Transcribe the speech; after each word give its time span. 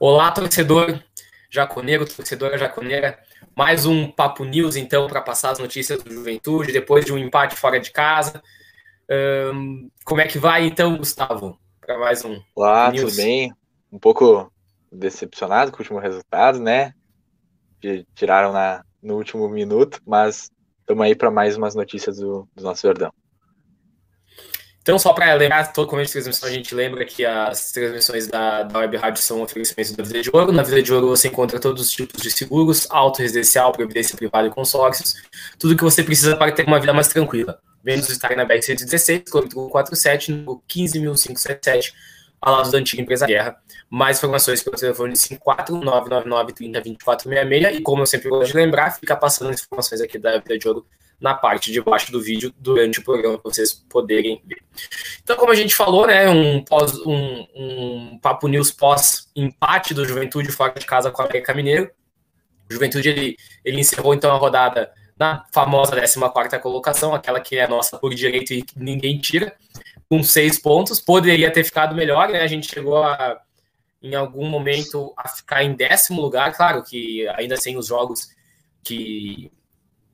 Olá, 0.00 0.32
torcedor 0.32 1.00
jaconeiro, 1.48 2.04
torcedora 2.04 2.58
jaconeira. 2.58 3.16
Mais 3.54 3.86
um 3.86 4.10
Papo 4.10 4.44
News, 4.44 4.74
então, 4.74 5.06
para 5.06 5.22
passar 5.22 5.50
as 5.50 5.60
notícias 5.60 6.02
do 6.02 6.12
Juventude, 6.12 6.72
depois 6.72 7.04
de 7.04 7.12
um 7.12 7.18
empate 7.18 7.54
fora 7.54 7.78
de 7.78 7.92
casa. 7.92 8.42
Como 10.04 10.20
é 10.20 10.26
que 10.26 10.36
vai, 10.36 10.66
então, 10.66 10.96
Gustavo? 10.96 11.56
Para 11.80 11.96
mais 11.96 12.24
um. 12.24 12.42
Olá, 12.56 12.90
News. 12.90 13.12
tudo 13.12 13.22
bem? 13.22 13.54
Um 13.92 13.98
pouco 13.98 14.52
decepcionado 14.90 15.70
com 15.70 15.78
o 15.78 15.80
último 15.80 16.00
resultado, 16.00 16.58
né? 16.58 16.92
Tiraram 18.16 18.52
na, 18.52 18.84
no 19.00 19.14
último 19.14 19.48
minuto, 19.48 20.00
mas 20.04 20.50
estamos 20.80 21.06
aí 21.06 21.14
para 21.14 21.30
mais 21.30 21.56
umas 21.56 21.76
notícias 21.76 22.16
do, 22.16 22.48
do 22.52 22.64
nosso 22.64 22.82
Jordão. 22.82 23.12
Então, 24.84 24.98
só 24.98 25.14
para 25.14 25.32
lembrar, 25.32 25.72
todo 25.72 25.88
começo 25.88 26.08
de 26.08 26.12
transmissão 26.12 26.46
a 26.46 26.52
gente 26.52 26.74
lembra 26.74 27.06
que 27.06 27.24
as 27.24 27.72
transmissões 27.72 28.26
da, 28.26 28.64
da 28.64 28.80
Web 28.80 28.98
Rádio 28.98 29.22
são 29.22 29.40
oferecimentos 29.40 29.92
da 29.92 30.04
Vida 30.04 30.20
de 30.20 30.28
Ouro. 30.30 30.52
Na 30.52 30.62
Vida 30.62 30.82
de 30.82 30.92
Ouro 30.92 31.08
você 31.08 31.28
encontra 31.28 31.58
todos 31.58 31.80
os 31.80 31.90
tipos 31.90 32.20
de 32.20 32.30
seguros, 32.30 32.86
auto 32.90 33.22
residencial, 33.22 33.72
previdência 33.72 34.14
privada 34.14 34.46
e 34.46 34.50
consórcios, 34.50 35.14
tudo 35.58 35.74
que 35.74 35.82
você 35.82 36.04
precisa 36.04 36.36
para 36.36 36.52
ter 36.52 36.66
uma 36.66 36.78
vida 36.78 36.92
mais 36.92 37.08
tranquila. 37.08 37.58
Vem-nos 37.82 38.10
estar 38.10 38.36
na 38.36 38.44
BR-116, 38.44 39.24
quilômetro 39.24 39.70
47, 39.70 40.32
no 40.32 40.62
15.577, 40.68 41.94
ao 42.38 42.56
lado 42.56 42.70
da 42.70 42.76
antiga 42.76 43.00
empresa 43.00 43.26
Guerra. 43.26 43.56
Mais 43.88 44.18
informações 44.18 44.62
pelo 44.62 44.76
telefone 44.76 45.14
54999302466 45.14 47.76
e 47.76 47.80
como 47.80 48.02
eu 48.02 48.06
sempre 48.06 48.28
gosto 48.28 48.50
de 48.50 48.56
lembrar, 48.58 48.90
fica 48.90 49.16
passando 49.16 49.48
as 49.48 49.62
informações 49.62 50.02
aqui 50.02 50.18
da 50.18 50.36
Vida 50.36 50.58
de 50.58 50.68
Ouro 50.68 50.86
na 51.20 51.34
parte 51.34 51.72
de 51.72 51.80
baixo 51.80 52.12
do 52.12 52.20
vídeo 52.20 52.52
durante 52.58 53.00
o 53.00 53.04
programa 53.04 53.38
para 53.38 53.50
vocês 53.50 53.72
poderem 53.72 54.42
ver. 54.44 54.62
Então, 55.22 55.36
como 55.36 55.52
a 55.52 55.54
gente 55.54 55.74
falou, 55.74 56.06
né, 56.06 56.28
um, 56.28 56.62
pós, 56.62 56.94
um, 57.06 57.46
um 57.54 58.18
Papo 58.18 58.48
News 58.48 58.70
pós-empate 58.70 59.94
do 59.94 60.04
Juventude 60.04 60.50
fora 60.50 60.74
de 60.78 60.86
casa 60.86 61.10
com 61.10 61.22
a 61.22 61.24
América 61.24 61.54
Mineiro. 61.54 61.90
O 62.68 62.72
Juventude 62.72 63.08
ele, 63.08 63.36
ele 63.64 63.80
encerrou 63.80 64.14
então 64.14 64.34
a 64.34 64.38
rodada 64.38 64.92
na 65.18 65.44
famosa 65.52 65.94
14 65.96 66.58
colocação, 66.60 67.14
aquela 67.14 67.40
que 67.40 67.56
é 67.56 67.68
nossa 67.68 67.98
por 67.98 68.12
direito 68.14 68.52
e 68.52 68.64
ninguém 68.76 69.18
tira, 69.18 69.56
com 70.08 70.22
seis 70.22 70.58
pontos. 70.58 71.00
Poderia 71.00 71.52
ter 71.52 71.64
ficado 71.64 71.94
melhor, 71.94 72.28
né? 72.28 72.40
A 72.40 72.46
gente 72.46 72.68
chegou 72.68 73.02
a, 73.02 73.40
em 74.02 74.14
algum 74.14 74.46
momento 74.46 75.14
a 75.16 75.28
ficar 75.28 75.62
em 75.62 75.74
décimo 75.74 76.20
lugar, 76.20 76.54
claro 76.54 76.82
que 76.82 77.26
ainda 77.28 77.56
sem 77.56 77.76
os 77.76 77.86
jogos 77.86 78.28
que 78.82 79.50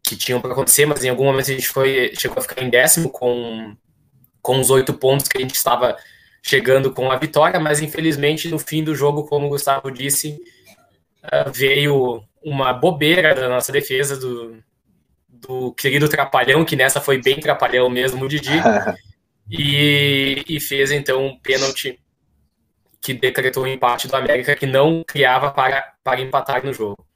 que 0.03 0.17
tinham 0.17 0.41
para 0.41 0.53
acontecer, 0.53 0.87
mas 0.87 1.05
em 1.05 1.09
algum 1.09 1.25
momento 1.25 1.51
a 1.51 1.55
gente 1.55 1.69
foi, 1.69 2.13
chegou 2.19 2.39
a 2.39 2.43
ficar 2.43 2.63
em 2.63 2.71
décimo 2.71 3.11
com, 3.11 3.77
com 4.43 4.61
os 4.61 4.71
oito 4.71 4.95
pontos 4.95 5.29
que 5.29 5.39
a 5.39 5.41
gente 5.41 5.55
estava 5.55 5.97
chegando 6.43 6.93
com 6.93 7.11
a 7.11 7.17
vitória, 7.17 7.61
mas 7.61 7.81
infelizmente 7.81 8.49
no 8.49 8.59
fim 8.59 8.83
do 8.83 8.95
jogo, 8.95 9.25
como 9.27 9.47
o 9.47 9.51
Gustavo 9.51 9.91
disse, 9.91 10.41
uh, 11.25 11.51
veio 11.53 12.25
uma 12.43 12.73
bobeira 12.73 13.35
da 13.35 13.49
nossa 13.49 13.71
defesa, 13.71 14.17
do, 14.17 14.57
do 15.29 15.73
querido 15.73 16.09
Trapalhão, 16.09 16.65
que 16.65 16.77
nessa 16.77 17.01
foi 17.01 17.21
bem 17.21 17.39
Trapalhão 17.39 17.89
mesmo, 17.91 18.25
o 18.25 18.29
Didi, 18.29 18.59
e, 19.51 20.43
e 20.49 20.61
fez 20.61 20.91
então 20.91 21.27
um 21.27 21.39
pênalti 21.39 22.01
que 23.01 23.15
decretou 23.15 23.65
o 23.65 23.67
empate 23.67 24.09
do 24.09 24.17
América, 24.17 24.55
que 24.55 24.67
não 24.67 25.03
criava 25.07 25.51
para, 25.51 25.95
para 26.05 26.21
empatar 26.21 26.65
no 26.65 26.73
jogo. 26.73 27.07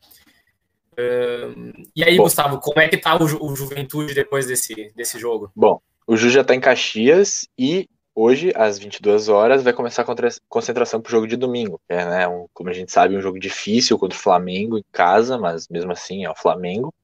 E 1.94 2.04
aí, 2.04 2.16
Bom, 2.16 2.24
Gustavo, 2.24 2.58
como 2.60 2.80
é 2.80 2.88
que 2.88 2.96
tá 2.96 3.16
o, 3.16 3.24
o, 3.24 3.56
Juventude 3.56 4.14
depois 4.14 4.46
desse, 4.46 4.92
desse 4.94 5.18
jogo? 5.18 5.50
Bom, 5.54 5.80
o 6.06 6.16
Ju 6.16 6.30
já 6.30 6.44
tá 6.44 6.54
em 6.54 6.60
Caxias 6.60 7.48
e 7.58 7.88
hoje, 8.14 8.52
às 8.54 8.78
22 8.78 9.28
horas, 9.28 9.62
vai 9.62 9.72
começar 9.72 10.02
a 10.02 10.30
concentração 10.48 11.00
pro 11.00 11.10
jogo 11.10 11.26
de 11.26 11.36
domingo. 11.36 11.80
É, 11.88 12.04
né, 12.04 12.28
um, 12.28 12.46
como 12.52 12.70
a 12.70 12.72
gente 12.72 12.92
sabe, 12.92 13.16
um 13.16 13.20
jogo 13.20 13.38
difícil 13.38 13.98
contra 13.98 14.16
o 14.16 14.20
Flamengo 14.20 14.78
em 14.78 14.84
casa, 14.92 15.36
mas 15.36 15.68
mesmo 15.68 15.92
assim 15.92 16.24
é 16.24 16.30
o 16.30 16.36
Flamengo. 16.36 16.94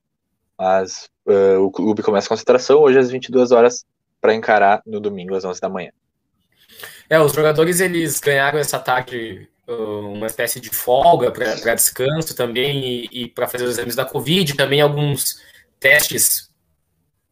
Mas 0.58 1.08
uh, 1.26 1.60
o 1.60 1.70
clube 1.70 2.02
começa 2.02 2.26
a 2.26 2.30
concentração 2.30 2.80
hoje 2.80 2.98
às 2.98 3.10
22 3.10 3.50
horas 3.50 3.84
para 4.20 4.34
encarar 4.34 4.82
no 4.86 5.00
domingo 5.00 5.34
às 5.34 5.44
11 5.44 5.60
da 5.60 5.68
manhã. 5.68 5.90
É, 7.08 7.18
os 7.18 7.32
jogadores 7.32 7.80
eles 7.80 8.20
ganharam 8.20 8.58
essa 8.58 8.78
tarde 8.78 9.48
uma 9.72 10.26
espécie 10.26 10.60
de 10.60 10.70
folga 10.70 11.30
para 11.30 11.74
descanso 11.74 12.34
também 12.34 13.06
e, 13.10 13.24
e 13.24 13.28
para 13.28 13.46
fazer 13.46 13.64
os 13.64 13.70
exames 13.70 13.94
da 13.94 14.04
Covid, 14.04 14.54
também 14.54 14.80
alguns 14.80 15.40
testes 15.78 16.50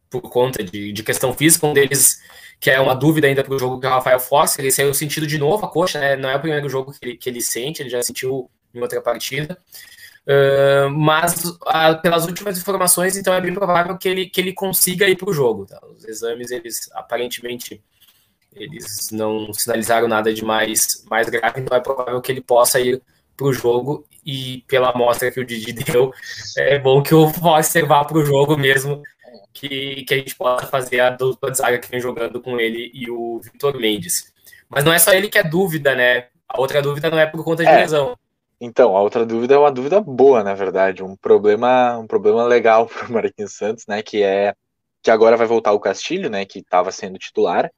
por 0.09 0.21
conta 0.21 0.63
de, 0.63 0.91
de 0.91 1.03
questão 1.03 1.33
física, 1.33 1.67
um 1.67 1.73
deles 1.73 2.19
que 2.59 2.69
é 2.69 2.79
uma 2.79 2.95
dúvida 2.95 3.27
ainda 3.27 3.43
para 3.43 3.53
o 3.53 3.59
jogo 3.59 3.79
que 3.79 3.85
é 3.85 3.89
o 3.89 3.93
Rafael 3.93 4.19
Foster, 4.19 4.63
ele 4.63 4.71
saiu 4.71 4.93
sentido 4.93 5.25
de 5.25 5.37
novo 5.37 5.65
a 5.65 5.69
coxa, 5.69 5.99
né? 5.99 6.15
Não 6.15 6.29
é 6.29 6.35
o 6.35 6.41
primeiro 6.41 6.67
jogo 6.67 6.91
que 6.91 6.99
ele, 7.01 7.17
que 7.17 7.29
ele 7.29 7.41
sente, 7.41 7.81
ele 7.81 7.89
já 7.89 8.01
sentiu 8.03 8.49
em 8.73 8.81
outra 8.81 9.01
partida. 9.01 9.57
Uh, 10.27 10.89
mas 10.91 11.45
uh, 11.45 12.01
pelas 12.01 12.25
últimas 12.25 12.57
informações, 12.57 13.15
então 13.15 13.33
é 13.33 13.41
bem 13.41 13.53
provável 13.53 13.97
que 13.97 14.07
ele, 14.07 14.25
que 14.29 14.41
ele 14.41 14.53
consiga 14.53 15.07
ir 15.07 15.15
para 15.15 15.29
o 15.29 15.33
jogo. 15.33 15.65
Tá? 15.65 15.79
Os 15.95 16.03
exames, 16.05 16.51
eles 16.51 16.89
aparentemente 16.93 17.81
eles 18.53 19.09
não 19.11 19.53
sinalizaram 19.53 20.07
nada 20.07 20.33
de 20.33 20.43
mais, 20.43 21.05
mais 21.09 21.29
grave, 21.29 21.61
então 21.61 21.77
é 21.77 21.79
provável 21.79 22.21
que 22.21 22.31
ele 22.31 22.41
possa 22.41 22.79
ir 22.79 23.01
para 23.35 23.47
o 23.47 23.53
jogo. 23.53 24.05
E 24.25 24.63
pela 24.67 24.91
amostra 24.91 25.31
que 25.31 25.39
o 25.39 25.45
Didi 25.45 25.71
deu, 25.73 26.11
é 26.57 26.77
bom 26.77 27.01
que 27.01 27.15
o 27.15 27.29
Foster 27.29 27.87
vá 27.87 28.03
para 28.03 28.17
o 28.17 28.25
jogo 28.25 28.57
mesmo, 28.57 29.01
que, 29.53 30.03
que 30.03 30.13
a 30.13 30.17
gente 30.17 30.35
possa 30.35 30.67
fazer 30.67 30.99
a 30.99 31.09
dupla 31.09 31.49
de 31.49 31.57
zaga 31.57 31.79
que 31.79 31.89
vem 31.89 31.99
jogando 31.99 32.41
com 32.41 32.59
ele 32.59 32.91
e 32.93 33.09
o 33.09 33.39
Vitor 33.39 33.79
Mendes. 33.79 34.31
Mas 34.69 34.83
não 34.83 34.93
é 34.93 34.99
só 34.99 35.13
ele 35.13 35.29
que 35.29 35.37
é 35.37 35.43
dúvida, 35.43 35.95
né? 35.95 36.27
A 36.47 36.59
outra 36.59 36.81
dúvida 36.81 37.09
não 37.09 37.17
é 37.17 37.25
por 37.25 37.43
conta 37.43 37.63
de 37.63 37.69
é. 37.69 37.77
lesão. 37.77 38.15
Então, 38.61 38.95
a 38.95 39.01
outra 39.01 39.25
dúvida 39.25 39.55
é 39.55 39.57
uma 39.57 39.71
dúvida 39.71 40.01
boa, 40.01 40.43
na 40.43 40.53
verdade, 40.53 41.01
um 41.01 41.15
problema, 41.15 41.97
um 41.97 42.05
problema 42.05 42.43
legal 42.43 42.85
para 42.91 43.07
o 43.07 43.11
Marquinhos 43.13 43.53
Santos, 43.53 43.85
né? 43.87 44.03
Que 44.03 44.21
é 44.21 44.53
que 45.01 45.09
agora 45.09 45.37
vai 45.37 45.47
voltar 45.47 45.71
o 45.71 45.79
Castilho, 45.79 46.29
né? 46.29 46.45
Que 46.45 46.59
estava 46.59 46.91
sendo 46.91 47.17
titular, 47.17 47.71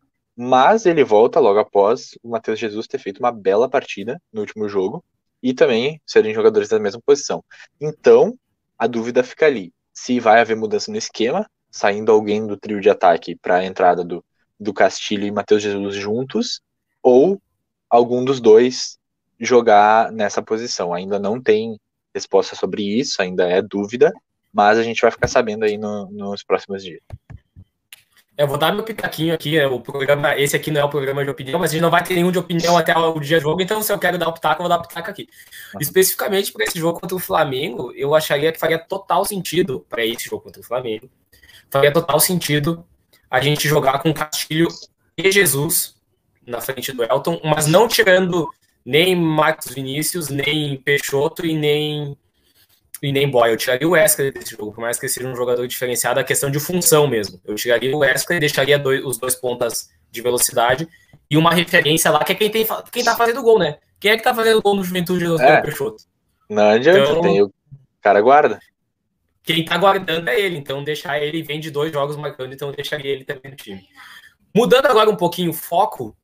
mas 0.44 0.88
ele 0.88 1.04
volta 1.04 1.40
logo 1.40 1.60
após 1.60 2.18
o 2.24 2.30
Matheus 2.30 2.58
Jesus 2.58 2.88
ter 2.88 2.98
feito 2.98 3.20
uma 3.20 3.32
bela 3.32 3.70
partida 3.70 4.20
no 4.34 4.42
último 4.42 4.68
jogo 4.68 5.06
e 5.42 5.54
também 5.54 6.02
serem 6.04 6.34
jogadores 6.34 6.68
da 6.68 6.80
mesma 6.80 7.00
posição. 7.06 7.46
Então, 7.80 8.34
a 8.76 8.88
dúvida 8.88 9.24
fica 9.24 9.46
ali: 9.46 9.72
se 9.94 10.20
vai 10.20 10.42
haver 10.42 10.58
mudança 10.58 10.90
no 10.90 10.98
esquema, 10.98 11.48
saindo 11.70 12.12
alguém 12.12 12.48
do 12.48 12.58
trio 12.58 12.82
de 12.82 12.90
ataque 12.90 13.36
para 13.36 13.58
a 13.58 13.66
entrada 13.66 14.04
do, 14.04 14.26
do 14.60 14.74
Castilho 14.74 15.28
e 15.28 15.32
Matheus 15.32 15.62
Jesus 15.62 15.94
juntos, 15.94 16.60
ou 17.04 17.40
algum 17.88 18.26
dos 18.26 18.42
dois 18.42 18.98
jogar 19.40 20.12
nessa 20.12 20.42
posição. 20.42 20.92
Ainda 20.92 21.20
não 21.20 21.40
tem 21.40 21.80
resposta 22.16 22.56
sobre 22.56 22.82
isso, 22.82 23.22
ainda 23.22 23.48
é 23.48 23.62
dúvida, 23.62 24.12
mas 24.52 24.80
a 24.80 24.84
gente 24.84 25.04
vai 25.04 25.12
ficar 25.12 25.28
sabendo 25.28 25.66
aí 25.66 25.78
no, 25.78 26.10
nos 26.10 26.44
próximos 26.44 26.84
dias. 26.84 27.04
Eu 28.42 28.48
vou 28.48 28.58
dar 28.58 28.74
meu 28.74 28.84
pitaquinho 28.84 29.36
aqui. 29.36 29.56
É, 29.56 29.68
o 29.68 29.80
programa, 29.80 30.36
esse 30.36 30.56
aqui 30.56 30.72
não 30.72 30.82
é 30.82 30.84
o 30.84 30.90
programa 30.90 31.24
de 31.24 31.30
opinião, 31.30 31.60
mas 31.60 31.70
a 31.70 31.74
gente 31.74 31.82
não 31.84 31.92
vai 31.92 32.04
ter 32.04 32.16
nenhum 32.16 32.32
de 32.32 32.40
opinião 32.40 32.76
até 32.76 32.98
o 32.98 33.20
dia 33.20 33.38
do 33.38 33.44
jogo. 33.44 33.62
Então, 33.62 33.84
se 33.84 33.94
eu 33.94 34.00
quero 34.00 34.18
dar 34.18 34.30
o 34.30 34.34
pitaco, 34.34 34.62
eu 34.62 34.68
vou 34.68 34.70
dar 34.70 34.80
o 34.80 34.88
pitaco 34.88 35.12
aqui. 35.12 35.30
Especificamente 35.80 36.52
para 36.52 36.66
esse 36.66 36.80
jogo 36.80 37.00
contra 37.00 37.16
o 37.16 37.20
Flamengo, 37.20 37.94
eu 37.96 38.16
acharia 38.16 38.52
que 38.52 38.60
faria 38.60 38.80
total 38.80 39.24
sentido 39.26 39.86
para 39.88 40.04
esse 40.04 40.28
jogo 40.28 40.42
contra 40.42 40.60
o 40.60 40.64
Flamengo. 40.64 41.08
Faria 41.70 41.94
total 41.94 42.20
sentido 42.20 42.84
a 43.30 43.40
gente 43.40 43.68
jogar 43.68 44.00
com 44.00 44.12
Castilho 44.12 44.68
e 45.16 45.32
Jesus 45.32 45.96
na 46.46 46.60
frente 46.60 46.92
do 46.92 47.04
Elton, 47.04 47.40
mas 47.44 47.68
não 47.68 47.88
tirando 47.88 48.50
nem 48.84 49.16
Marcos 49.16 49.72
Vinícius, 49.72 50.30
nem 50.30 50.78
Peixoto 50.78 51.46
e 51.46 51.56
nem 51.56 52.18
e 53.02 53.12
nem 53.12 53.30
boy. 53.30 53.52
Eu 53.52 53.58
tiraria 53.58 53.88
o 53.88 53.92
Wesley 53.92 54.32
desse 54.32 54.52
jogo, 54.52 54.72
por 54.72 54.82
mais 54.82 55.00
que 55.00 55.06
ele 55.06 55.14
seja 55.14 55.28
um 55.28 55.36
jogador 55.36 55.66
diferenciado, 55.68 56.20
a 56.20 56.24
questão 56.24 56.52
de 56.52 56.60
função 56.60 57.08
mesmo. 57.08 57.42
Eu 57.44 57.56
tiraria 57.56 57.96
o 57.96 58.00
Wesley 58.00 58.38
e 58.38 58.40
deixaria 58.40 58.78
dois, 58.78 59.04
os 59.04 59.18
dois 59.18 59.36
pontas 59.36 59.90
de 60.12 60.22
velocidade 60.22 60.88
e 61.30 61.38
uma 61.38 61.54
referência 61.54 62.12
lá, 62.12 62.24
que 62.24 62.34
é 62.34 62.36
quem, 62.36 62.50
tem, 62.50 62.68
quem 62.92 63.04
tá 63.04 63.16
fazendo 63.16 63.42
gol, 63.42 63.58
né? 63.58 63.80
Quem 64.00 64.12
é 64.12 64.18
que 64.18 64.24
tá 64.24 64.36
fazendo 64.36 64.62
gol 64.62 64.76
no 64.76 64.84
Juventude 64.84 65.26
do 65.26 65.42
é. 65.42 65.62
Peixoto? 65.62 66.04
Não 66.50 66.70
adianta, 66.70 67.00
então, 67.00 67.22
tem 67.22 67.42
o 67.42 67.52
cara 68.02 68.22
guarda. 68.22 68.60
Quem 69.44 69.64
tá 69.64 69.78
guardando 69.78 70.28
é 70.28 70.40
ele, 70.40 70.58
então 70.58 70.84
deixar 70.84 71.22
ele 71.22 71.42
vem 71.42 71.60
de 71.60 71.72
dois 71.72 71.92
jogos 71.92 72.16
marcando, 72.18 72.54
então 72.54 72.72
deixaria 72.72 73.12
ele 73.12 73.24
também 73.24 73.52
no 73.52 73.56
time. 73.56 73.88
Mudando 74.54 74.88
agora 74.88 75.10
um 75.10 75.16
pouquinho 75.16 75.52
o 75.52 75.54
foco, 75.54 76.16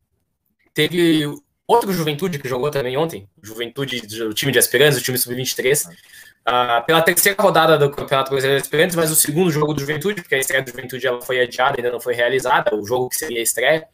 teve 0.74 1.26
outro 1.68 1.92
Juventude 1.92 2.40
que 2.40 2.48
jogou 2.48 2.72
também 2.72 2.96
ontem, 2.96 3.30
Juventude, 3.44 4.02
o 4.24 4.34
time 4.34 4.52
de 4.52 4.58
Esperança, 4.58 4.98
o 4.98 5.02
time 5.02 5.18
sub-23, 5.18 5.86
uh, 5.88 6.86
pela 6.86 7.02
terceira 7.02 7.40
rodada 7.40 7.78
do 7.78 7.92
Campeonato 7.92 8.32
Brasileiro 8.32 8.62
de 8.62 8.66
Aspirantes, 8.66 8.96
mas 8.96 9.12
o 9.12 9.16
segundo 9.16 9.52
jogo 9.52 9.74
do 9.74 9.82
Juventude, 9.82 10.22
porque 10.22 10.36
a 10.36 10.40
estreia 10.40 10.64
do 10.64 10.72
Juventude 10.72 11.06
ela 11.06 11.22
foi 11.22 11.42
adiada, 11.42 11.76
ainda 11.78 11.92
não 11.92 12.00
foi 12.00 12.14
realizada, 12.14 12.74
o 12.74 12.86
jogo 12.86 13.10
que 13.10 13.18
seria 13.18 13.40
a 13.40 13.44
estreia. 13.44 13.88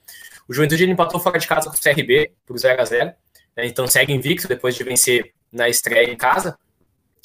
O 0.47 0.53
Juventude 0.53 0.89
empatou 0.89 1.19
fora 1.19 1.39
de 1.39 1.47
casa 1.47 1.69
com 1.69 1.75
o 1.75 1.79
CRB 1.79 2.31
por 2.45 2.57
0 2.57 2.81
a 2.81 2.85
0 2.85 3.13
né? 3.55 3.65
então 3.65 3.87
segue 3.87 4.13
invicto 4.13 4.47
depois 4.47 4.75
de 4.75 4.83
vencer 4.83 5.33
na 5.51 5.67
estreia 5.67 6.11
em 6.11 6.15
casa. 6.15 6.57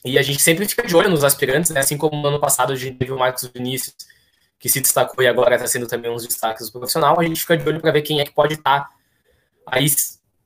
E 0.05 0.19
a 0.19 0.23
gente 0.23 0.41
sempre 0.41 0.67
fica 0.67 0.87
de 0.87 0.95
olho 0.95 1.11
nos 1.11 1.25
aspirantes, 1.25 1.73
né? 1.73 1.81
assim 1.81 1.97
como 1.97 2.21
no 2.23 2.29
ano 2.29 2.41
passado 2.41 2.73
a 2.73 2.77
gente 2.77 2.97
teve 2.97 3.13
o 3.13 3.19
Marcos 3.19 3.51
Vinícius, 3.53 3.95
que 4.59 4.69
se 4.69 4.81
destacou 4.81 5.23
e 5.23 5.27
agora 5.27 5.57
está 5.57 5.67
sendo 5.67 5.87
também 5.87 6.11
um 6.11 6.15
dos 6.15 6.27
destaques 6.27 6.71
do 6.71 6.79
profissional. 6.79 7.19
A 7.19 7.25
gente 7.25 7.41
fica 7.41 7.57
de 7.57 7.69
olho 7.69 7.81
para 7.81 7.91
ver 7.91 8.03
quem 8.03 8.21
é 8.21 8.25
que 8.25 8.33
pode 8.33 8.55
estar 8.55 8.83
tá 8.83 8.91
aí 9.67 9.89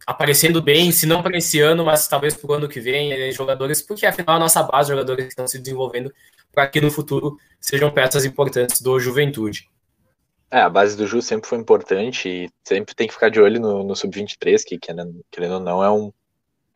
aparecendo 0.07 0.61
bem, 0.61 0.91
se 0.91 1.07
não 1.07 1.23
para 1.23 1.37
esse 1.37 1.61
ano, 1.61 1.85
mas 1.85 2.09
talvez 2.09 2.35
para 2.35 2.51
o 2.51 2.55
ano 2.55 2.69
que 2.69 2.81
vem, 2.81 3.31
jogadores, 3.33 3.83
porque 3.83 4.07
afinal 4.07 4.37
a 4.37 4.39
nossa 4.39 4.63
base, 4.63 4.91
jogadores 4.91 5.25
que 5.25 5.33
estão 5.33 5.47
se 5.47 5.59
desenvolvendo 5.59 6.13
para 6.53 6.67
que 6.67 6.81
no 6.81 6.91
futuro 6.91 7.37
sejam 7.61 7.91
peças 7.91 8.25
importantes 8.25 8.81
do 8.81 8.99
Juventude. 8.99 9.69
É, 10.51 10.61
a 10.61 10.69
base 10.69 10.97
do 10.97 11.07
Ju 11.07 11.23
sempre 11.23 11.49
foi 11.49 11.59
importante 11.59 12.29
e 12.29 12.51
sempre 12.63 12.95
tem 12.95 13.07
que 13.07 13.15
ficar 13.15 13.31
de 13.31 13.41
olho 13.41 13.59
no, 13.59 13.83
no 13.83 13.97
Sub-23, 13.97 14.63
que 14.63 14.79
querendo, 14.79 15.25
querendo 15.31 15.55
ou 15.55 15.61
não 15.61 15.83
é, 15.83 15.91
um, 15.91 16.13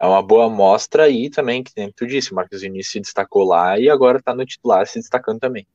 é 0.00 0.06
uma 0.06 0.22
boa 0.22 0.46
amostra 0.46 1.10
e 1.10 1.28
também, 1.28 1.62
que 1.62 1.72
nem 1.76 1.92
tu 1.92 2.06
disse, 2.06 2.32
o 2.32 2.34
Marcos 2.34 2.62
Vinícius 2.62 2.92
se 2.92 3.00
destacou 3.00 3.44
lá 3.44 3.78
e 3.78 3.90
agora 3.90 4.18
está 4.18 4.34
no 4.34 4.46
titular 4.46 4.86
se 4.86 4.98
destacando 4.98 5.40
também. 5.40 5.66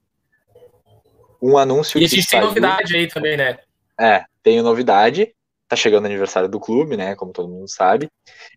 Um 1.40 1.58
anúncio 1.60 2.00
e. 2.00 2.02
E 2.02 2.06
a 2.06 2.08
gente 2.08 2.28
tem 2.28 2.42
novidade 2.42 2.96
aí 2.96 3.08
também, 3.08 3.38
né? 3.38 3.60
É, 4.00 4.26
tem 4.42 4.62
novidade, 4.64 5.36
tá 5.72 5.76
chegando 5.78 6.04
o 6.04 6.08
aniversário 6.08 6.50
do 6.50 6.60
clube, 6.60 6.98
né, 6.98 7.16
como 7.16 7.32
todo 7.32 7.48
mundo 7.48 7.70
sabe, 7.70 8.10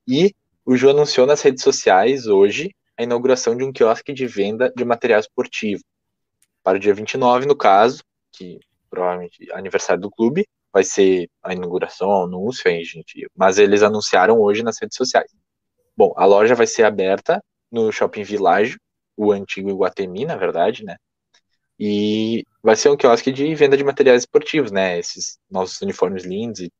e 0.06 0.34
o 0.66 0.76
Ju 0.76 0.90
anunciou 0.90 1.26
nas 1.26 1.40
redes 1.42 1.62
sociais 1.62 2.26
hoje 2.26 2.74
a 2.98 3.04
inauguração 3.04 3.56
de 3.56 3.62
um 3.62 3.72
quiosque 3.72 4.12
de 4.12 4.26
venda 4.26 4.72
de 4.76 4.84
material 4.84 5.20
esportivo. 5.20 5.82
Para 6.62 6.76
o 6.76 6.80
dia 6.80 6.92
29, 6.92 7.46
no 7.46 7.56
caso, 7.56 8.02
que 8.32 8.58
provavelmente 8.90 9.50
aniversário 9.52 10.02
do 10.02 10.10
clube, 10.10 10.44
vai 10.72 10.82
ser 10.82 11.28
a 11.40 11.52
inauguração, 11.52 12.08
o 12.08 12.24
anúncio 12.24 12.68
aí, 12.68 12.82
gente. 12.82 13.28
Mas 13.36 13.58
eles 13.58 13.82
anunciaram 13.82 14.40
hoje 14.40 14.64
nas 14.64 14.80
redes 14.80 14.96
sociais. 14.96 15.30
Bom, 15.96 16.12
a 16.16 16.24
loja 16.24 16.56
vai 16.56 16.66
ser 16.66 16.82
aberta 16.82 17.40
no 17.70 17.92
Shopping 17.92 18.24
Village, 18.24 18.76
o 19.16 19.30
antigo 19.30 19.70
Iguatemi, 19.70 20.24
na 20.24 20.36
verdade, 20.36 20.84
né? 20.84 20.96
E 21.78 22.44
vai 22.62 22.74
ser 22.74 22.88
um 22.88 22.96
quiosque 22.96 23.30
de 23.30 23.54
venda 23.54 23.76
de 23.76 23.84
materiais 23.84 24.22
esportivos, 24.22 24.72
né? 24.72 24.98
Esses 24.98 25.38
nossos 25.48 25.80
uniformes 25.80 26.24
lindos 26.24 26.60
e 26.60 26.72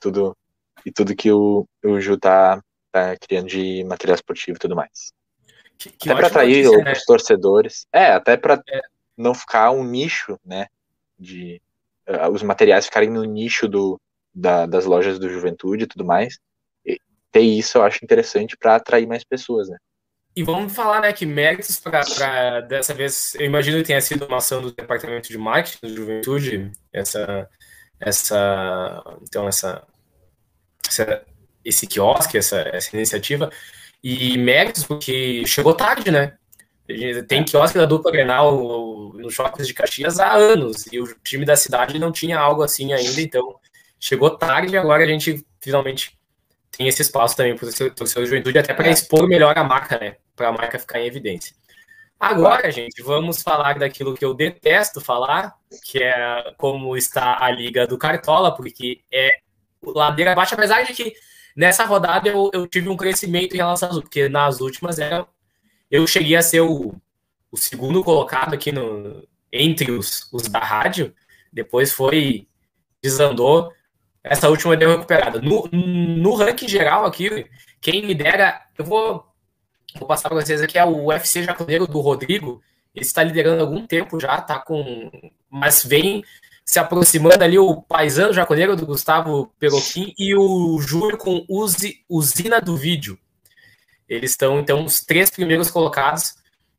tudo 0.00 0.36
e 0.84 0.92
tudo 0.92 1.16
que 1.16 1.30
o, 1.32 1.66
o 1.84 2.00
Ju 2.00 2.16
tá, 2.18 2.62
tá 2.92 3.16
criando 3.16 3.48
de 3.48 3.84
material 3.84 4.14
esportivo 4.14 4.56
e 4.56 4.60
tudo 4.60 4.76
mais. 4.76 5.12
Que, 5.78 5.90
que 5.90 6.10
até 6.10 6.18
para 6.18 6.26
atrair 6.28 6.64
notícia, 6.64 6.78
outros 6.78 6.98
né? 6.98 7.04
torcedores. 7.06 7.86
É, 7.92 8.12
até 8.12 8.36
para 8.36 8.62
é. 8.68 8.80
não 9.16 9.34
ficar 9.34 9.70
um 9.70 9.84
nicho, 9.84 10.38
né? 10.44 10.66
de 11.18 11.60
uh, 12.08 12.30
os 12.30 12.42
materiais 12.42 12.86
ficarem 12.86 13.10
no 13.10 13.24
nicho 13.24 13.68
do, 13.68 14.00
da, 14.34 14.66
das 14.66 14.84
lojas 14.84 15.18
do 15.18 15.28
Juventude 15.28 15.84
e 15.84 15.86
tudo 15.86 16.04
mais. 16.04 16.38
E 16.84 17.00
ter 17.32 17.40
isso 17.40 17.78
eu 17.78 17.82
acho 17.82 18.04
interessante 18.04 18.56
para 18.56 18.76
atrair 18.76 19.06
mais 19.06 19.24
pessoas, 19.24 19.68
né? 19.68 19.76
E 20.34 20.42
vamos 20.42 20.74
falar, 20.74 21.00
né, 21.00 21.14
que 21.14 21.24
méritos 21.24 21.80
para 21.80 22.60
dessa 22.60 22.92
vez, 22.92 23.34
eu 23.36 23.46
imagino 23.46 23.78
que 23.78 23.84
tenha 23.84 24.00
sido 24.02 24.26
uma 24.26 24.36
ação 24.36 24.60
do 24.60 24.70
departamento 24.70 25.30
de 25.30 25.38
marketing 25.38 25.78
do 25.86 25.96
Juventude, 25.96 26.72
essa, 26.92 27.48
essa, 28.00 29.02
então 29.22 29.48
essa, 29.48 29.82
essa 30.86 31.24
esse 31.64 31.86
quiosque, 31.86 32.38
essa, 32.38 32.60
essa 32.72 32.94
iniciativa, 32.96 33.50
e 34.02 34.38
méritos 34.38 34.84
porque 34.84 35.44
chegou 35.46 35.74
tarde, 35.74 36.12
né? 36.12 36.36
Tem 37.26 37.44
quiosque 37.44 37.76
da 37.76 37.84
dupla 37.84 38.12
Grenal 38.12 39.12
no 39.12 39.28
Shopping 39.28 39.64
de 39.64 39.74
Caxias 39.74 40.20
há 40.20 40.32
anos, 40.32 40.86
e 40.92 41.00
o 41.00 41.06
time 41.24 41.44
da 41.44 41.56
cidade 41.56 41.98
não 41.98 42.12
tinha 42.12 42.38
algo 42.38 42.62
assim 42.62 42.92
ainda, 42.92 43.20
então 43.20 43.56
chegou 43.98 44.30
tarde 44.30 44.74
e 44.74 44.78
agora 44.78 45.02
a 45.02 45.06
gente 45.06 45.44
finalmente 45.60 46.16
tem 46.70 46.86
esse 46.86 47.02
espaço 47.02 47.36
também 47.36 47.56
para 47.56 47.66
o 47.66 47.90
torcedor 47.90 48.24
de 48.24 48.30
juventude, 48.30 48.58
até 48.58 48.72
para 48.72 48.86
é. 48.86 48.92
expor 48.92 49.26
melhor 49.26 49.58
a 49.58 49.64
marca, 49.64 49.98
né? 49.98 50.16
Para 50.36 50.48
a 50.48 50.52
marca 50.52 50.78
ficar 50.78 51.00
em 51.00 51.06
evidência. 51.06 51.56
Agora, 52.18 52.70
gente, 52.70 53.02
vamos 53.02 53.42
falar 53.42 53.78
daquilo 53.78 54.14
que 54.14 54.24
eu 54.24 54.32
detesto 54.32 55.00
falar, 55.00 55.54
que 55.84 56.02
é 56.02 56.54
como 56.56 56.96
está 56.96 57.44
a 57.44 57.50
Liga 57.50 57.86
do 57.86 57.98
Cartola, 57.98 58.54
porque 58.54 59.02
é 59.12 59.38
ladeira 59.82 60.32
abaixo, 60.32 60.54
apesar 60.54 60.82
de 60.82 60.94
que 60.94 61.12
nessa 61.54 61.84
rodada 61.84 62.28
eu, 62.28 62.50
eu 62.52 62.66
tive 62.66 62.88
um 62.88 62.96
crescimento 62.96 63.54
em 63.54 63.58
relação 63.58 63.90
às 63.90 63.98
porque 63.98 64.28
nas 64.28 64.60
últimas 64.60 64.98
era 64.98 65.26
eu 65.90 66.06
cheguei 66.06 66.36
a 66.36 66.42
ser 66.42 66.60
o, 66.60 66.94
o 67.50 67.56
segundo 67.56 68.02
colocado 68.02 68.54
aqui 68.54 68.72
no, 68.72 69.26
entre 69.52 69.90
os, 69.92 70.28
os 70.32 70.42
da 70.42 70.58
rádio, 70.58 71.14
depois 71.52 71.92
foi, 71.92 72.48
desandou, 73.02 73.72
essa 74.22 74.48
última 74.48 74.76
deu 74.76 74.90
recuperada. 74.90 75.40
No, 75.40 75.68
no 75.72 76.34
ranking 76.34 76.68
geral 76.68 77.04
aqui, 77.06 77.46
quem 77.80 78.00
lidera, 78.00 78.60
eu 78.76 78.84
vou, 78.84 79.24
vou 79.94 80.06
passar 80.06 80.28
para 80.28 80.40
vocês 80.40 80.60
aqui, 80.60 80.78
é 80.78 80.84
o 80.84 81.06
UFC 81.06 81.42
Jaconeiro 81.42 81.86
do 81.86 82.00
Rodrigo, 82.00 82.62
ele 82.94 83.04
está 83.04 83.22
liderando 83.22 83.62
há 83.62 83.66
algum 83.66 83.86
tempo 83.86 84.18
já, 84.18 84.40
tá 84.40 84.58
com, 84.58 85.10
mas 85.50 85.84
vem 85.84 86.24
se 86.64 86.80
aproximando 86.80 87.44
ali 87.44 87.58
o 87.58 87.80
paisano 87.82 88.32
jaconeiro 88.32 88.74
do 88.74 88.84
Gustavo 88.84 89.52
Peroquim 89.58 90.12
e 90.18 90.34
o 90.34 90.78
Júlio 90.80 91.16
com 91.16 91.44
Uzi, 91.48 92.04
Usina 92.08 92.60
do 92.60 92.76
Vídeo. 92.76 93.16
Eles 94.08 94.32
estão, 94.32 94.58
então, 94.58 94.84
os 94.84 95.00
três 95.00 95.30
primeiros 95.30 95.70
colocados 95.70 96.34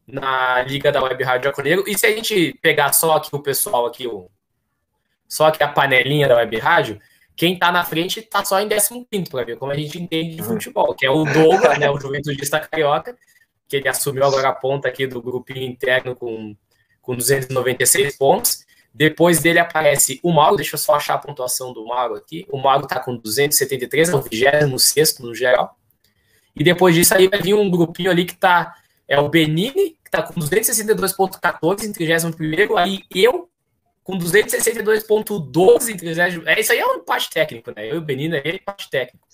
na 0.05 0.61
Liga 0.63 0.91
da 0.91 1.01
Web 1.01 1.23
Rádio 1.23 1.45
Jaconeiro. 1.45 1.83
E 1.87 1.97
se 1.97 2.05
a 2.05 2.09
gente 2.09 2.57
pegar 2.61 2.93
só 2.93 3.15
aqui 3.15 3.29
o 3.33 3.39
pessoal 3.41 3.85
aqui, 3.85 4.07
o, 4.07 4.29
só 5.27 5.47
aqui 5.47 5.63
a 5.63 5.67
panelinha 5.67 6.27
da 6.27 6.35
Web 6.35 6.57
Rádio, 6.57 6.99
quem 7.37 7.53
está 7.53 7.71
na 7.71 7.85
frente 7.85 8.19
está 8.19 8.43
só 8.43 8.59
em 8.59 8.67
15 8.67 9.05
para 9.29 9.45
ver 9.45 9.57
como 9.57 9.71
a 9.71 9.75
gente 9.75 10.01
entende 10.01 10.35
de 10.35 10.41
uhum. 10.41 10.47
futebol, 10.47 10.95
que 10.95 11.05
é 11.05 11.11
o 11.11 11.23
Douglas, 11.23 11.77
né, 11.77 11.87
o 11.87 11.99
Juventudista 11.99 12.59
Carioca, 12.59 13.15
que 13.67 13.75
ele 13.75 13.87
assumiu 13.87 14.23
agora 14.23 14.49
a 14.49 14.53
ponta 14.53 14.87
aqui 14.87 15.05
do 15.05 15.21
grupinho 15.21 15.61
interno 15.61 16.15
com, 16.15 16.55
com 16.99 17.15
296 17.15 18.17
pontos. 18.17 18.65
Depois 18.91 19.39
dele 19.39 19.59
aparece 19.59 20.19
o 20.23 20.33
Mauro, 20.33 20.55
deixa 20.55 20.73
eu 20.73 20.79
só 20.79 20.95
achar 20.95 21.13
a 21.13 21.19
pontuação 21.19 21.71
do 21.71 21.85
Mauro 21.85 22.15
aqui. 22.15 22.47
O 22.49 22.57
Mauro 22.57 22.85
está 22.85 22.99
com 22.99 23.15
273, 23.15 24.09
é 24.09 24.15
o 24.15 24.21
26 24.23 25.19
no 25.19 25.35
geral. 25.35 25.77
E 26.55 26.63
depois 26.63 26.95
disso 26.95 27.13
aí 27.13 27.27
vai 27.27 27.39
vir 27.39 27.53
um 27.53 27.69
grupinho 27.69 28.09
ali 28.09 28.25
que 28.25 28.35
tá. 28.35 28.73
É 29.07 29.19
o 29.19 29.29
Benini, 29.29 29.95
que 30.03 30.09
tá 30.09 30.23
com 30.23 30.33
262,14 30.33 31.83
em 31.83 31.93
31. 31.93 32.77
Aí 32.77 33.03
eu 33.13 33.47
com 34.07 34.17
262,12 34.17 35.89
em 35.89 35.97
30. 35.97 36.49
É, 36.49 36.61
isso 36.61 36.71
aí 36.71 36.79
é 36.79 36.87
um 36.87 36.95
empate 36.95 37.29
técnico, 37.29 37.73
né? 37.75 37.91
Eu 37.91 37.95
e 37.95 37.97
o 37.97 38.01
Benini 38.01 38.37
é 38.37 38.55
empate 38.55 38.89
técnico. 38.89 39.27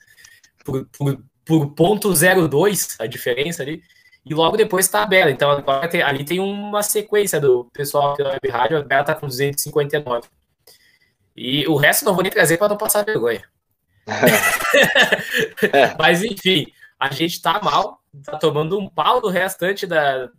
Por, 0.65 0.87
por, 0.87 1.23
por 1.45 1.71
ponto 1.75 2.11
02 2.11 2.95
a 2.99 3.05
diferença 3.05 3.61
ali. 3.61 3.83
E 4.25 4.33
logo 4.33 4.57
depois 4.57 4.87
tabela. 4.87 5.29
Então 5.29 5.51
agora 5.51 5.87
tem, 5.87 6.01
ali 6.01 6.25
tem 6.25 6.39
uma 6.39 6.81
sequência 6.81 7.39
do 7.39 7.65
pessoal 7.71 8.15
pela 8.15 8.31
web 8.31 8.49
rádio. 8.49 8.79
A 8.79 8.81
Bela 8.81 9.03
tá 9.03 9.13
com 9.13 9.27
259. 9.27 10.27
E 11.37 11.67
o 11.67 11.75
resto 11.75 12.03
não 12.03 12.15
vou 12.15 12.23
nem 12.23 12.31
trazer 12.31 12.57
para 12.57 12.69
não 12.69 12.77
passar 12.77 13.05
vergonha. 13.05 13.43
é. 15.71 15.95
Mas 15.99 16.23
enfim, 16.23 16.65
a 16.99 17.13
gente 17.13 17.39
tá 17.43 17.61
mal, 17.61 18.01
tá 18.23 18.39
tomando 18.39 18.79
um 18.79 18.89
pau 18.89 19.21
do 19.21 19.29
restante 19.29 19.85
da, 19.85 20.31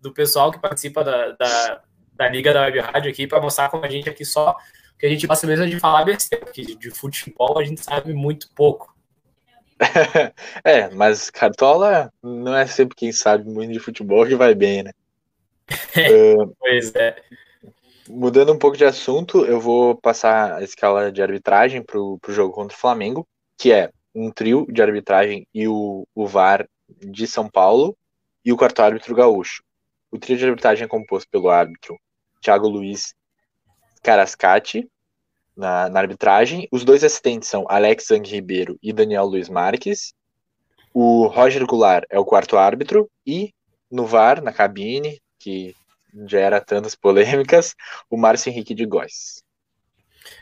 do 0.00 0.12
pessoal 0.12 0.50
que 0.50 0.58
participa 0.58 1.04
da, 1.04 1.30
da, 1.32 1.82
da 2.16 2.28
Liga 2.28 2.52
da 2.52 2.62
Web 2.62 2.80
Rádio 2.80 3.10
aqui 3.10 3.26
para 3.26 3.40
mostrar 3.40 3.68
como 3.68 3.84
a 3.84 3.88
gente 3.88 4.08
aqui 4.08 4.24
só 4.24 4.56
que 4.98 5.06
a 5.06 5.08
gente 5.08 5.26
gosta 5.26 5.46
mesmo 5.46 5.66
de 5.66 5.78
falar 5.78 6.04
besteira, 6.04 6.44
porque 6.44 6.62
de 6.62 6.90
futebol 6.90 7.58
a 7.58 7.64
gente 7.64 7.82
sabe 7.82 8.14
muito 8.14 8.48
pouco. 8.54 8.94
é, 10.64 10.88
mas 10.90 11.28
Cartola 11.28 12.10
não 12.22 12.56
é 12.56 12.66
sempre 12.66 12.96
quem 12.96 13.12
sabe 13.12 13.48
muito 13.48 13.72
de 13.72 13.78
futebol 13.78 14.26
que 14.26 14.34
vai 14.34 14.54
bem, 14.54 14.82
né? 14.82 14.92
uh, 15.70 16.54
pois 16.58 16.94
é. 16.94 17.22
Mudando 18.08 18.52
um 18.52 18.58
pouco 18.58 18.76
de 18.76 18.84
assunto, 18.84 19.44
eu 19.44 19.60
vou 19.60 19.96
passar 19.96 20.54
a 20.54 20.62
escala 20.62 21.10
de 21.10 21.20
arbitragem 21.20 21.82
para 21.82 21.98
o 21.98 22.18
jogo 22.28 22.54
contra 22.54 22.76
o 22.76 22.80
Flamengo, 22.80 23.26
que 23.58 23.72
é 23.72 23.90
um 24.14 24.30
trio 24.30 24.66
de 24.70 24.80
arbitragem 24.80 25.46
e 25.52 25.68
o, 25.68 26.06
o 26.14 26.26
VAR 26.26 26.66
de 26.88 27.26
São 27.26 27.50
Paulo 27.50 27.96
e 28.44 28.52
o 28.52 28.56
quarto 28.56 28.80
árbitro 28.80 29.14
gaúcho. 29.14 29.62
O 30.10 30.18
trio 30.18 30.38
de 30.38 30.46
arbitragem 30.46 30.84
é 30.84 30.88
composto 30.88 31.28
pelo 31.28 31.50
árbitro 31.50 31.98
Thiago 32.46 32.68
Luiz 32.68 33.12
Carascati 34.02 34.88
na, 35.56 35.88
na 35.88 35.98
arbitragem. 35.98 36.68
Os 36.70 36.84
dois 36.84 37.02
assistentes 37.02 37.48
são 37.48 37.66
Alex 37.68 38.06
Zang 38.06 38.28
Ribeiro 38.28 38.78
e 38.80 38.92
Daniel 38.92 39.24
Luiz 39.24 39.48
Marques. 39.48 40.14
O 40.94 41.26
Roger 41.26 41.66
Goulart 41.66 42.04
é 42.08 42.18
o 42.18 42.24
quarto 42.24 42.56
árbitro 42.56 43.10
e 43.26 43.52
no 43.90 44.06
VAR, 44.06 44.40
na 44.40 44.52
cabine, 44.52 45.20
que 45.40 45.74
gera 46.28 46.60
tantas 46.60 46.94
polêmicas, 46.96 47.74
o 48.08 48.16
Márcio 48.16 48.50
Henrique 48.50 48.74
de 48.74 48.86
Góes. 48.86 49.42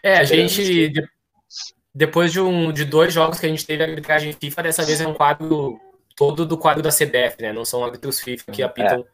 É, 0.03 0.19
a 0.19 0.25
gente, 0.25 0.93
depois 1.95 2.33
de, 2.33 2.41
um, 2.41 2.71
de 2.71 2.85
dois 2.85 3.13
jogos 3.13 3.41
que 3.41 3.47
a 3.47 3.49
gente 3.49 3.67
teve 3.67 3.83
a 3.83 3.87
arbitragem 3.87 4.33
FIFA, 4.33 4.63
dessa 4.63 4.85
vez 4.85 5.01
é 5.01 5.07
um 5.07 5.15
quadro 5.15 5.81
todo 6.17 6.47
do 6.47 6.57
quadro 6.57 6.83
da 6.83 6.91
CBF, 6.91 7.41
né? 7.41 7.53
Não 7.53 7.65
são 7.65 7.85
árbitros 7.85 8.21
FIFA 8.21 8.53
que 8.53 8.63
apitam 8.63 9.01
é. 9.01 9.14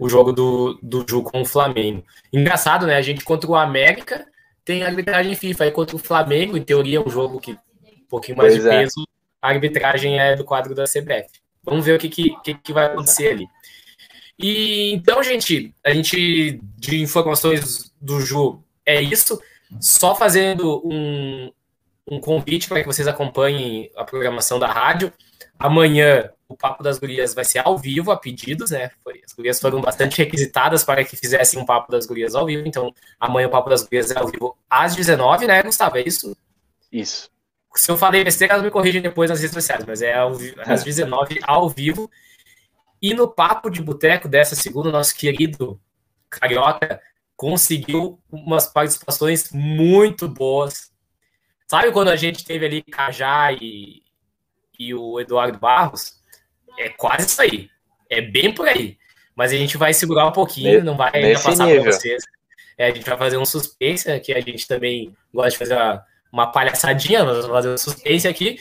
O 0.00 0.08
jogo 0.08 0.32
do, 0.32 0.78
do 0.82 1.04
Ju 1.06 1.22
com 1.22 1.42
o 1.42 1.44
Flamengo. 1.44 2.02
Engraçado, 2.32 2.86
né? 2.86 2.96
A 2.96 3.02
gente 3.02 3.22
contra 3.22 3.48
o 3.48 3.54
América 3.54 4.26
tem 4.64 4.82
arbitragem 4.82 5.34
FIFA, 5.34 5.64
aí 5.64 5.70
contra 5.70 5.94
o 5.94 5.98
Flamengo, 5.98 6.56
em 6.56 6.62
teoria, 6.62 6.98
é 6.98 7.00
um 7.00 7.10
jogo 7.10 7.38
que 7.38 7.52
um 7.52 8.06
pouquinho 8.08 8.38
mais 8.38 8.54
pois 8.54 8.62
de 8.62 8.68
é. 8.68 8.80
peso, 8.80 9.06
a 9.42 9.48
arbitragem 9.48 10.18
é 10.18 10.34
do 10.34 10.44
quadro 10.44 10.74
da 10.74 10.84
CBF. 10.84 11.28
Vamos 11.62 11.84
ver 11.84 11.96
o 11.96 11.98
que, 11.98 12.08
que, 12.08 12.34
que, 12.42 12.54
que 12.54 12.72
vai 12.72 12.86
acontecer 12.86 13.28
ali. 13.28 13.46
E 14.38 14.92
então, 14.94 15.22
gente, 15.22 15.74
a 15.84 15.92
gente 15.92 16.58
de 16.78 17.02
informações 17.02 17.92
do 18.00 18.20
Ju 18.20 18.64
é 18.86 19.02
isso. 19.02 19.38
Só 19.80 20.14
fazendo 20.14 20.80
um, 20.84 21.52
um 22.10 22.18
convite 22.18 22.68
para 22.68 22.80
que 22.80 22.86
vocês 22.86 23.06
acompanhem 23.06 23.90
a 23.94 24.02
programação 24.02 24.58
da 24.58 24.66
rádio. 24.66 25.12
Amanhã 25.58 26.30
o 26.50 26.56
Papo 26.56 26.82
das 26.82 26.98
Gurias 26.98 27.32
vai 27.32 27.44
ser 27.44 27.60
ao 27.60 27.78
vivo, 27.78 28.10
a 28.10 28.16
pedidos, 28.16 28.72
né? 28.72 28.90
As 29.24 29.32
gurias 29.32 29.60
foram 29.60 29.80
bastante 29.80 30.18
requisitadas 30.18 30.82
para 30.82 31.04
que 31.04 31.16
fizessem 31.16 31.60
um 31.60 31.64
Papo 31.64 31.92
das 31.92 32.06
Gurias 32.06 32.34
ao 32.34 32.44
vivo, 32.44 32.66
então 32.66 32.92
amanhã 33.20 33.46
o 33.46 33.50
Papo 33.50 33.70
das 33.70 33.84
Gurias 33.84 34.10
é 34.10 34.18
ao 34.18 34.26
vivo 34.26 34.58
às 34.68 34.96
19, 34.96 35.46
né, 35.46 35.62
Gustavo? 35.62 35.96
É 35.96 36.02
isso? 36.02 36.36
Isso. 36.90 37.30
Se 37.76 37.88
eu 37.88 37.96
falei 37.96 38.24
besteira, 38.24 38.54
elas 38.54 38.64
me 38.64 38.70
corrigem 38.70 39.00
depois 39.00 39.30
nas 39.30 39.38
redes 39.40 39.54
sociais, 39.54 39.84
mas 39.86 40.02
é 40.02 40.14
ao, 40.14 40.32
às 40.66 40.82
19 40.82 41.38
ao 41.44 41.68
vivo. 41.70 42.10
E 43.00 43.14
no 43.14 43.28
Papo 43.28 43.70
de 43.70 43.80
Boteco 43.80 44.28
dessa 44.28 44.56
segunda, 44.56 44.90
nosso 44.90 45.14
querido 45.16 45.80
Carioca 46.28 47.00
conseguiu 47.36 48.20
umas 48.30 48.66
participações 48.66 49.50
muito 49.52 50.28
boas. 50.28 50.92
Sabe 51.68 51.92
quando 51.92 52.08
a 52.08 52.16
gente 52.16 52.44
teve 52.44 52.66
ali 52.66 52.82
Cajá 52.82 53.52
e, 53.52 54.02
e 54.78 54.92
o 54.92 55.20
Eduardo 55.20 55.58
Barros? 55.58 56.19
É 56.80 56.88
quase 56.88 57.26
isso 57.26 57.40
aí. 57.42 57.68
É 58.08 58.20
bem 58.20 58.52
por 58.52 58.66
aí. 58.66 58.96
Mas 59.36 59.52
a 59.52 59.56
gente 59.56 59.76
vai 59.76 59.92
segurar 59.92 60.26
um 60.26 60.32
pouquinho, 60.32 60.82
não 60.82 60.96
vai 60.96 61.10
ainda 61.14 61.38
passar 61.38 61.68
para 61.68 61.82
vocês. 61.82 62.22
É, 62.76 62.86
a 62.86 62.90
gente 62.90 63.08
vai 63.08 63.18
fazer 63.18 63.36
um 63.36 63.44
suspense, 63.44 64.20
que 64.20 64.32
a 64.32 64.40
gente 64.40 64.66
também 64.66 65.14
gosta 65.32 65.50
de 65.50 65.58
fazer 65.58 65.74
uma, 65.74 66.04
uma 66.32 66.46
palhaçadinha, 66.46 67.22
nós 67.22 67.36
vamos 67.36 67.50
fazer 67.50 67.68
um 67.68 67.78
suspense 67.78 68.26
aqui. 68.26 68.58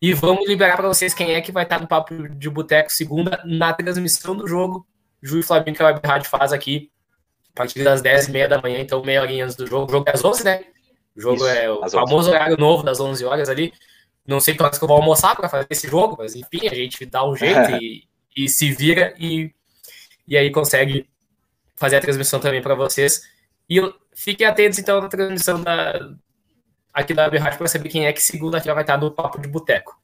E 0.00 0.12
vamos 0.12 0.46
liberar 0.46 0.76
para 0.76 0.86
vocês 0.86 1.14
quem 1.14 1.34
é 1.34 1.40
que 1.40 1.50
vai 1.50 1.64
estar 1.64 1.80
no 1.80 1.88
Papo 1.88 2.28
de 2.28 2.48
Boteco 2.48 2.90
segunda 2.90 3.42
na 3.44 3.72
transmissão 3.72 4.36
do 4.36 4.46
jogo. 4.46 4.86
Ju 5.20 5.40
e 5.40 5.42
Flavinho 5.42 5.74
que 5.74 5.82
a 5.82 5.86
Web 5.86 6.00
Rádio 6.04 6.30
faz 6.30 6.52
aqui 6.52 6.90
a 7.52 7.56
partir 7.56 7.82
das 7.82 8.00
10h30 8.00 8.48
da 8.48 8.62
manhã, 8.62 8.78
então 8.78 9.02
meia 9.02 9.20
horinha 9.20 9.44
antes 9.44 9.56
do 9.56 9.66
jogo. 9.66 9.90
O 9.90 9.90
jogo 9.90 10.08
é 10.08 10.12
às 10.12 10.24
11, 10.24 10.44
né? 10.44 10.64
O 11.16 11.20
jogo 11.20 11.36
Isso, 11.36 11.48
é 11.48 11.68
o 11.68 11.90
famoso 11.90 12.30
horário 12.30 12.56
novo 12.56 12.84
das 12.84 13.00
11 13.00 13.24
horas 13.24 13.48
ali. 13.48 13.72
Não 14.28 14.40
sei 14.40 14.54
quantas 14.54 14.78
que 14.78 14.84
eu 14.84 14.88
vou 14.88 14.98
almoçar 14.98 15.34
para 15.34 15.48
fazer 15.48 15.66
esse 15.70 15.88
jogo, 15.88 16.16
mas 16.18 16.36
enfim, 16.36 16.68
a 16.68 16.74
gente 16.74 17.06
dá 17.06 17.26
um 17.26 17.34
jeito 17.34 17.70
e, 17.82 18.06
e 18.36 18.46
se 18.46 18.70
vira 18.70 19.14
e, 19.18 19.50
e 20.26 20.36
aí 20.36 20.50
consegue 20.50 21.08
fazer 21.74 21.96
a 21.96 22.00
transmissão 22.00 22.38
também 22.38 22.60
para 22.60 22.74
vocês. 22.74 23.22
E 23.70 23.80
fiquem 24.14 24.46
atentos 24.46 24.78
então 24.78 25.00
na 25.00 25.08
transmissão 25.08 25.62
da, 25.62 26.10
aqui 26.92 27.14
da 27.14 27.24
Web 27.24 27.38
Rádio 27.38 27.56
para 27.56 27.68
saber 27.68 27.88
quem 27.88 28.06
é 28.06 28.12
que 28.12 28.22
segunda-feira 28.22 28.74
vai 28.74 28.84
estar 28.84 28.98
no 28.98 29.10
Papo 29.10 29.40
de 29.40 29.48
Boteco. 29.48 29.98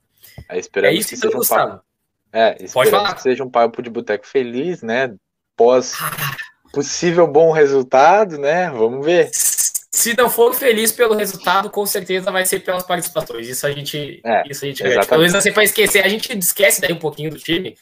É, 0.48 0.56
é 0.56 0.92
isso 0.94 1.10
que, 1.10 1.16
que 1.16 1.20
seja 1.20 1.36
um 1.36 1.46
papo. 1.46 1.84
É, 2.32 2.54
Pode 2.72 2.90
falar. 2.90 3.14
que 3.14 3.22
seja 3.22 3.44
um 3.44 3.50
papo 3.50 3.82
de 3.82 3.90
boteco 3.90 4.26
feliz, 4.26 4.82
né? 4.82 5.14
Pós 5.54 5.94
ah. 6.00 6.34
possível 6.72 7.28
bom 7.28 7.52
resultado, 7.52 8.38
né? 8.38 8.70
Vamos 8.70 9.04
ver 9.04 9.30
se 9.94 10.16
não 10.16 10.28
for 10.28 10.52
feliz 10.52 10.90
pelo 10.90 11.14
resultado, 11.14 11.70
com 11.70 11.86
certeza 11.86 12.32
vai 12.32 12.44
ser 12.44 12.58
pelas 12.58 12.82
participações. 12.82 13.46
Isso 13.46 13.64
a 13.64 13.70
gente, 13.70 14.20
é, 14.24 14.42
isso 14.50 14.64
a 14.64 14.68
gente 14.68 14.82
Talvez 15.06 15.30
seja 15.30 15.52
para 15.52 15.62
esquecer. 15.62 16.04
A 16.04 16.08
gente 16.08 16.36
esquece 16.36 16.80
daí 16.80 16.92
um 16.92 16.98
pouquinho 16.98 17.30
do 17.30 17.38
time. 17.38 17.76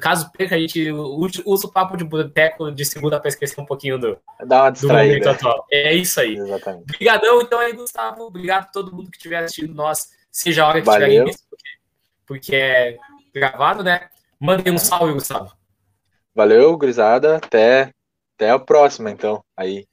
Caso 0.00 0.30
perca, 0.30 0.54
a 0.54 0.58
gente 0.58 0.88
usa 0.92 1.66
o 1.66 1.72
papo 1.72 1.96
de 1.96 2.04
boteco 2.04 2.70
de 2.70 2.84
segunda 2.84 3.18
para 3.18 3.28
esquecer 3.28 3.60
um 3.60 3.66
pouquinho 3.66 3.98
do, 3.98 4.16
Dá 4.46 4.62
uma 4.62 4.70
do 4.70 4.86
momento 4.86 5.28
atual. 5.28 5.66
É 5.68 5.92
isso 5.92 6.20
aí. 6.20 6.36
Exatamente. 6.36 6.82
Obrigadão, 6.82 7.42
então, 7.42 7.58
aí, 7.58 7.72
Gustavo. 7.72 8.22
Obrigado 8.22 8.62
a 8.62 8.72
todo 8.72 8.94
mundo 8.94 9.10
que 9.10 9.16
estiver 9.16 9.38
assistindo 9.38 9.74
nós, 9.74 10.10
seja 10.30 10.62
a 10.62 10.68
hora 10.68 10.80
que 10.80 10.88
estiver 10.88 11.24
visto, 11.24 11.42
porque, 11.50 11.68
porque 12.24 12.54
é 12.54 12.96
gravado, 13.34 13.82
né? 13.82 14.08
Mandem 14.38 14.72
um 14.72 14.78
salve, 14.78 15.12
Gustavo. 15.12 15.52
Valeu, 16.32 16.76
grisada. 16.76 17.38
Até, 17.38 17.90
até 18.36 18.50
a 18.50 18.60
próxima, 18.60 19.10
então. 19.10 19.42
Aí. 19.56 19.88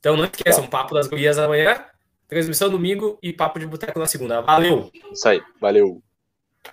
Então 0.00 0.16
não 0.16 0.24
esqueçam, 0.24 0.64
tá. 0.64 0.70
Papo 0.70 0.94
das 0.94 1.06
Gurias 1.06 1.38
amanhã, 1.38 1.84
transmissão 2.26 2.70
domingo 2.70 3.18
e 3.22 3.32
Papo 3.32 3.58
de 3.58 3.66
Boteco 3.66 3.98
na 3.98 4.06
segunda. 4.06 4.40
Valeu! 4.40 4.90
Isso 5.12 5.28
aí, 5.28 5.40
valeu! 5.60 6.02